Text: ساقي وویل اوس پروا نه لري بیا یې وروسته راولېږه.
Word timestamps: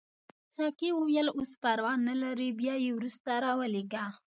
ساقي 0.55 0.89
وویل 0.93 1.27
اوس 1.37 1.51
پروا 1.61 1.93
نه 2.07 2.13
لري 2.23 2.49
بیا 2.59 2.75
یې 2.83 2.91
وروسته 2.97 3.31
راولېږه. 3.45 4.05